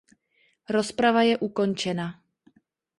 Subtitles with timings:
[0.75, 2.07] Rozprava je ukončena.